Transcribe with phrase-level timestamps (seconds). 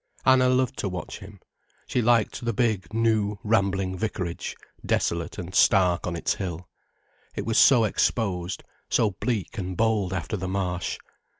[0.25, 1.39] Anna loved to watch him.
[1.85, 6.67] She liked the big, new, rambling vicarage, desolate and stark on its hill.
[7.35, 10.97] It was so exposed, so bleak and bold after the Marsh.